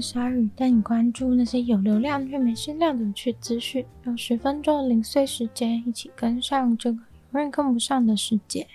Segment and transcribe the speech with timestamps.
[0.00, 3.84] 鲨鱼，带你关注那些有流量却没声量的趣资讯。
[4.04, 6.98] 用十分钟的零碎时间，一起跟上这个
[7.32, 8.66] 永远跟不上的世界。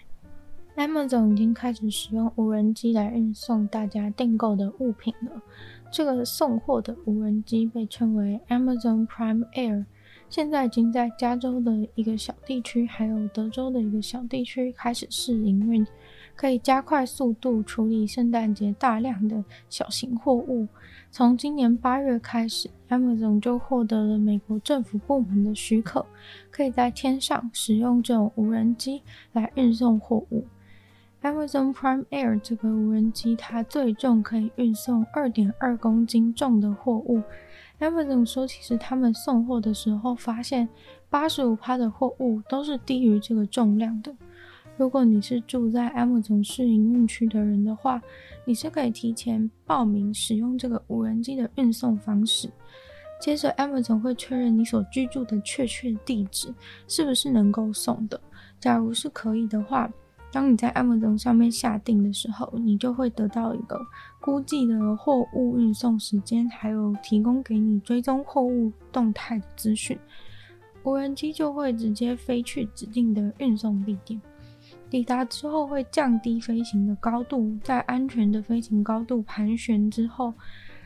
[0.76, 5.42] Amazon 已经开始使用无人机来运送大家订购的物品了。
[5.92, 9.86] 这个送货的无人机被称为 Amazon Prime Air，
[10.30, 15.88] 现在已经在加州的一个小地区，还有德州的一个小地区开始试营运，
[16.36, 20.68] 可以加快速度处理圣诞节大量的小型货物。
[21.10, 26.06] 从今年八月开始，Amazon 就获得了美国政府部门的许可，
[26.52, 30.46] 可以在天上使用这种无人机来运送货物。
[31.22, 37.24] Amazon Prime Air 这个无人机，它最重可以运送二点二公斤重的货物。
[37.80, 40.68] Amazon 说，其实他们送货的时候发现，
[41.10, 44.14] 八十五趴的货物都是低于这个重量的。
[44.78, 48.02] 如果你是住在 Amazon 试营运区的人的话，
[48.44, 52.50] 你是可以提前报名使用这个无人机的运送方式。
[53.22, 56.54] 接着，Amazon 会确认你所居住的确切地址
[56.88, 58.20] 是不是能够送的。
[58.60, 59.90] 假如是可以的话，
[60.32, 63.80] 当你在 Amazon 上面下订的时候，你就会得到一个
[64.20, 69.98] 估计的货物运送时间，还有提供给你追踪货物动态的资讯。
[70.84, 74.22] 无人机就会直接飞去指定的运送地点，
[74.96, 80.34] 抵达之后会降低飞行的高度，在安全的飞行高度盘旋之后，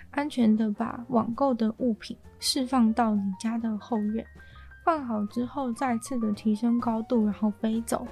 [0.09, 4.25] 安全的把网购的物品释放到你家的后院，
[4.83, 8.07] 放好之后再次的提升高度，然后飞走。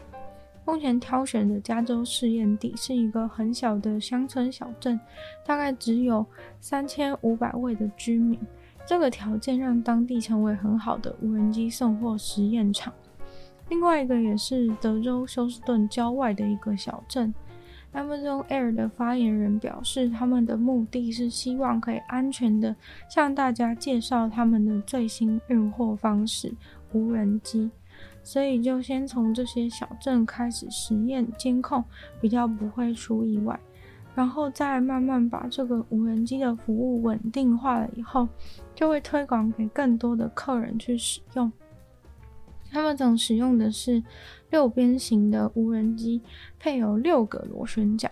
[0.68, 5.00] 目前挑选的加州试验地是一个很小的乡村小镇，
[5.44, 6.24] 大概只有
[6.59, 8.40] 三千五百位的居民。
[8.86, 12.94] 这个条件让当地成为很好的无人机送货实验场。
[13.69, 17.33] 另外一个也是德州休斯顿郊外的一个小镇。
[17.94, 22.75] Amazon Air 的发言人表示，他们的目的是希望可以安全的
[23.09, 26.53] 向大家介绍他们的最新运货方式——
[26.94, 27.72] 无人机。
[28.22, 31.83] 所以就先从这些小镇开始实验监控，
[32.19, 33.57] 比较不会出意外，
[34.13, 38.27] 然后再慢慢把这个无人机的服务稳定化了以后，
[38.75, 41.51] 就会推广给更多的客人去使用。
[42.72, 44.03] 他们总使用的是
[44.50, 46.22] 六边形的无人机，
[46.59, 48.11] 配有六个螺旋桨。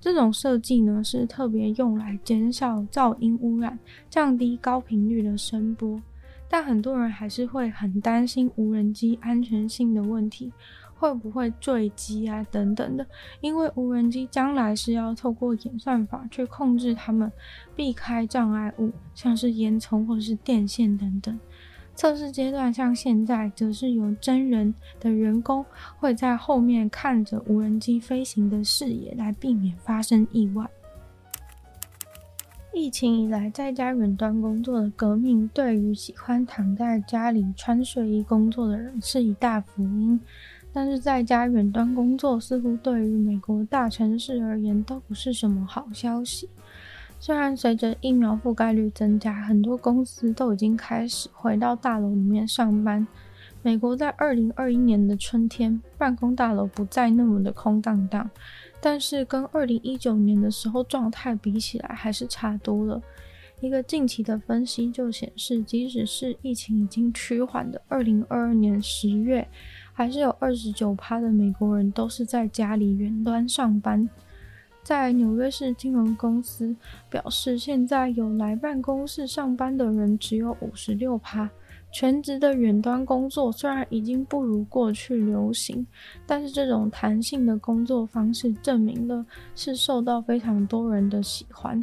[0.00, 6.00] 这种设计呢，是特别用来减少噪音污染，降低高频率的声波。
[6.48, 10.50] 但很多人还是会很担心无人机安全性的问题，
[10.94, 13.06] 会不会坠机啊等等的。
[13.40, 17.30] 因为无人机将来是要透过演算法去控制它们，
[17.76, 21.38] 避开障碍物，像是烟囱或是电线等等。
[21.98, 25.66] 测试阶段像现在，则是由真人的员工
[25.98, 30.64] 会在后面看着无人机飞行的视野，来避免发生意外。
[32.72, 40.20] 疫情以来，在家远端工作的革命，对于喜欢躺在家里穿睡衣工作的人是一大福音。
[40.72, 46.48] 但是，在家远端工作似乎对于美国大城市而言都不是什么好消息。
[47.20, 53.06] 虽然随着疫苗覆盖率增加，很多公司都已经开始回到大楼里面上班。
[53.60, 58.30] 美国在二零二一年的春天，办公大楼不再那么的空荡荡。
[58.80, 63.02] 但是跟二零一九年的时候状态比起来，还是差多了。
[63.60, 69.48] 一个近期的分析就显示，即使是疫情已经趋缓的二零二二年十月，
[69.92, 74.08] 还是有二十九趴的美国人都是在家里远端上班。
[74.88, 76.74] 在纽约市金融公司
[77.10, 81.46] 表示，现在有来办公室上班的人只有五十六趴。
[81.92, 85.86] 全职的远端工作虽然已经不如过去流行，
[86.26, 91.78] 但是这种弹性的工作方式证明了是受到非常多人的喜欢。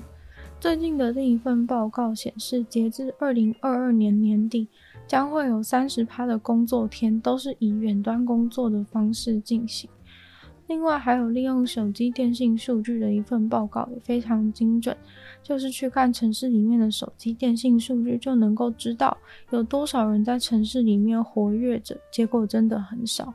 [0.60, 4.68] 最近的另一份报告显示，截至二零二二年年底，
[5.06, 9.88] 将会有三十趴的工作天都是以远端工作的方式进行。
[10.68, 14.96] 另外，还有利用手机电信数据的一份报告也非常精准，
[15.44, 19.16] 就是去看城市里面的手机电信数据，就能够知道
[19.52, 21.96] 有多少人在城市里面活跃着。
[22.12, 23.34] 结果真的很少。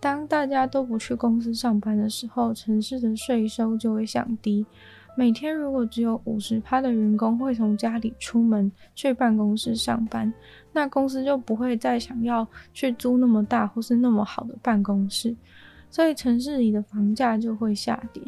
[0.00, 4.64] 当大家都不去公司上班的时候，城市的税收就会降低。
[5.16, 10.32] 每天如果只有五十趴的员工会从家里出门去办公室上班，
[10.72, 15.34] 那公司就不会再想要去租那么大或是那么好的办公室，
[15.94, 18.20] 所以城市里的房价就会下跌。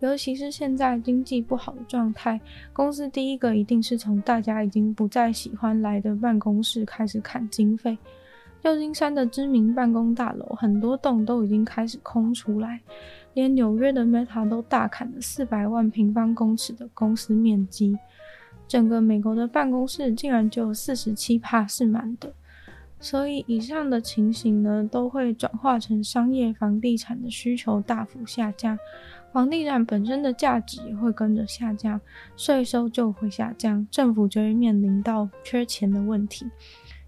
[0.00, 2.40] 尤其是现在经济不好的状态，
[2.72, 7.96] 公司第一个一定是从大家已经不再喜欢来的办公室开始砍经费。
[8.60, 12.80] 旧金山的知名办公大楼，很多栋都已经开始空出来，
[13.34, 17.96] 连纽约的 Meta 都大砍了四百万平方公尺的公司面积。
[18.66, 22.32] 整个美国的办公室竟然只有四十七趴是满的，
[23.02, 28.78] 所以以上的情形呢，都会转化成商业房地产的需求大幅下降，
[29.32, 32.00] 房地产本身的价值也会跟着下降，
[32.36, 36.46] 税收就会下降，政府就会面临到缺钱的问题。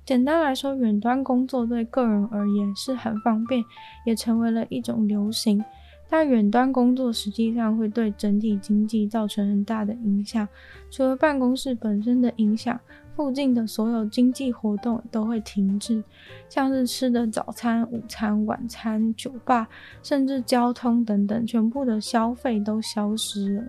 [0.05, 3.65] 简单来说，远端工作对个人而言是很方便，
[4.05, 5.65] 也成为了一种流行。
[6.11, 10.47] 但远端工作实际上会对整体经济造成很大的影响。
[10.91, 12.79] 除了办公室本身的影响，
[13.17, 16.03] 附近的所有经济活动都会停滞，
[16.49, 19.69] 像是吃的早餐、午餐、晚餐、酒吧，
[20.03, 23.63] 甚至交通等等，全部的消费都消失了。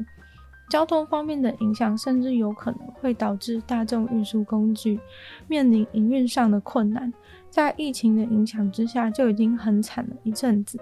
[0.67, 4.99] 交通方面的影响，甚至有可能会导致大众运输工具
[5.47, 7.13] 面临营运上的困难。
[7.51, 10.79] 在疫情的影响之下，就已经很惨了一阵子。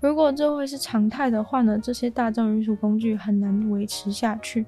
[0.00, 4.66] 如果这会是常态的话呢，这些大众运输工具很难维持下去。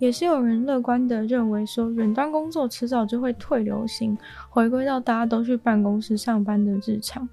[0.00, 4.18] 也是有人乐观的认为说，远端工作迟早就会退流行，
[4.48, 7.28] 回归到大家都去办公室上班的日常。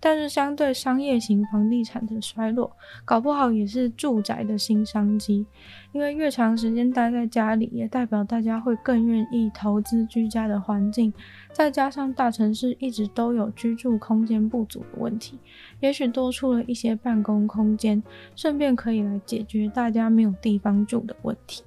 [0.00, 2.70] 但是，相对商业型房地产的衰落，
[3.04, 5.44] 搞不好也是住宅的新商机。
[5.90, 11.12] 因为越长时间待在家里，也代表大家会更愿意投资居家的环境。
[11.52, 15.36] 再加上大城市一直都有居住空间不足的问题，
[15.80, 18.00] 也许多出了一些办公空间，
[18.36, 21.64] 顺便可以来解决大家没有地方住的问题。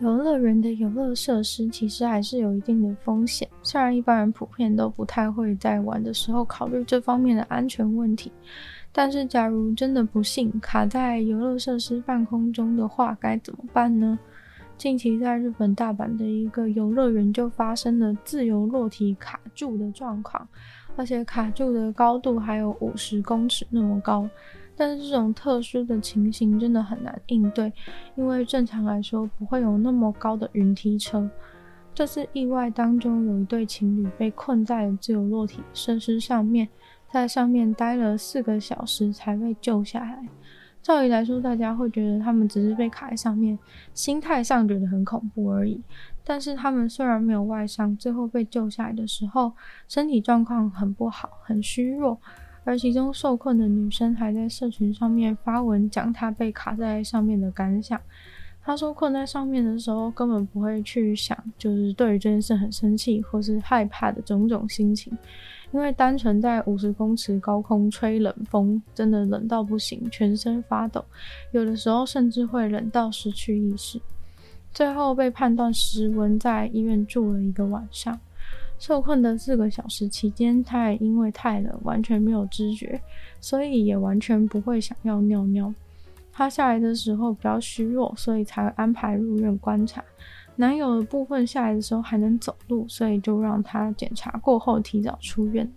[0.00, 8.32] 游乐园的游乐设施其实还是有一定的风险，虽然一般人普遍都不太会在玩的时候考虑这方面的安全问题，
[8.92, 14.18] 但是假如真的不幸卡在游乐设施半空中的话，该怎么办呢？
[14.78, 20.48] 近期在日本大阪的一个游乐园就发生了自由落体卡住的状况，
[20.96, 24.26] 而且卡住的高度还有五十公尺那么高。
[24.80, 27.70] 但是这种特殊的情形真的很难应对，
[28.14, 31.28] 因为正常来说不会有那么高的云梯车。
[31.94, 36.66] 这次意外当中有一对情侣被困在了自由落体设施上面，
[37.12, 40.26] 在上面待了四个小时才被救下来。
[40.80, 43.58] 照理来说，大家会觉得他们只是被卡在上面，
[43.92, 45.78] 心态上觉得很恐怖而已。
[46.24, 49.52] 但是他们虽然没有外伤，最后被救下来的时候，
[49.88, 52.18] 身体状况很不好，很虚弱。
[52.64, 58.00] 而其中受困的女生还在社群上面发文讲她被卡在上面的感想。
[58.62, 65.16] 她说困在上面的时候根本不会去想，就是对于这件事很生气或是害怕的种种心情，
[65.72, 71.02] 因为单纯在五十公尺高空吹冷风，真的冷到不行，全身发抖，
[71.52, 73.98] 有的时候甚至会冷到失去意识。
[74.72, 78.20] 最后被判断失温，在医院住了一个晚上。
[78.80, 82.98] 受困的四个小时期间，他也因为太冷，完全没有知觉，
[83.38, 85.72] 所以也完全不会想要尿尿。
[86.32, 90.02] 他下来的时候比较虚弱，所以才安排入院观察。
[90.56, 95.70] 男友的部分下来的时候还能走路，所以就让他检查过后提早出院。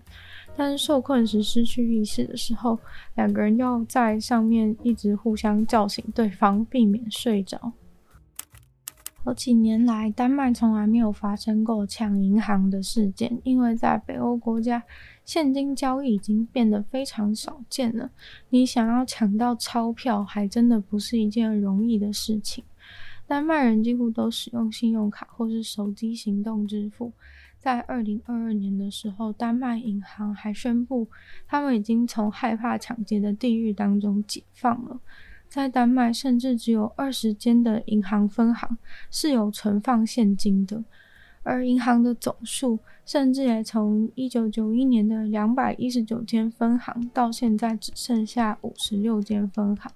[0.55, 2.79] 但是受困时失去意识的时候，
[3.15, 7.73] 两个人要在上面一直互相叫醒对方，避免睡着。
[9.25, 14.83] 好几年来，丹麦从来没有发生过抢银行的事件，因为在北欧国家，
[15.23, 18.11] 现金交易已经变得非常少见了。
[18.49, 22.65] 你想要抢到钞票，还真的不是一件容易的事情。
[23.25, 27.13] 丹麦人几乎都使用信用卡或是手机行动支付。
[27.57, 31.07] 在二零二二年的时候，丹麦银行还宣布，
[31.47, 34.99] 他们已经从害怕抢劫的地狱当中解放了。
[35.53, 38.75] 在丹麦，甚至只有二十间的银行分行
[39.11, 40.83] 是有存放现金的，
[41.43, 49.91] 而银行的总数甚至也从一九九一年的两百一十九间分行，到现在只剩下五十六间分行。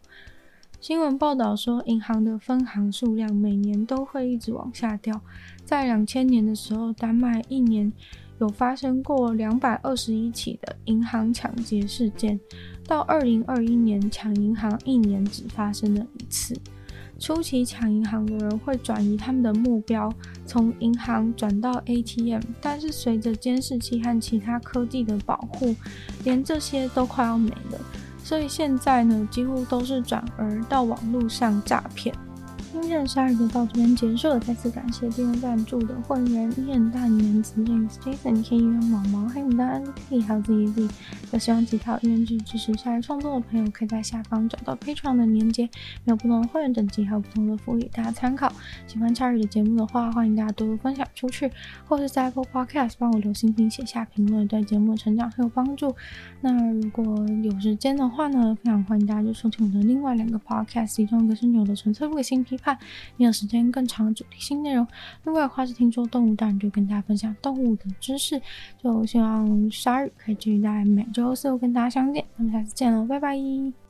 [0.80, 5.20] 新闻报道说，银行的分行数量每年都会一直往下掉。
[5.66, 7.92] 在两千年的时候，丹麦一年
[8.40, 12.40] 有发生过两百二十一起的银行抢劫事件。
[12.88, 16.56] 到二零二一年，抢银行一年只发生了一次。
[17.20, 20.14] 初期抢银行的人会转移他们的目标，
[20.46, 25.76] 从银行转到 ATM，但是随着监视器和其他科技的保护，
[26.24, 27.80] 连这些都快要没了。
[28.24, 32.14] 所以现在呢，几乎都是转而到网络上诈骗。
[32.80, 40.94] 今天的夏日就到这边结束了，再次感谢订阅赞助的会员伊恩、大年子、James、Jason、K、元毛毛、黑牡丹、Andy、还有自己自己。
[41.34, 45.68] 有希望其他愿意支持鲨鱼创作的朋友，可以在下方找到配创的链接，
[46.06, 48.50] 有不同的会员等级，还有不同的福利，大家参考。
[48.86, 51.52] 喜欢夏日的节目的话，欢迎大家多多分享出去，
[51.88, 55.94] 或是在 Apple Podcast 帮我留星星、写下评论，对节目的成长很有帮助。
[56.42, 57.04] 那如果
[57.44, 62.78] 有时间的话呢，非常欢迎大家就收听我的另外两个 Podcast，其中一个是牛的纯粹不理性批，看。
[63.16, 64.86] 你有时间更长的主题性内容。
[65.24, 68.42] 另外的话是听说动物，当然就跟大家分享动物的知识。
[68.84, 73.87] 就希望鲨鱼可以继续在每周四跟大家相见，那么下次见喽，拜拜。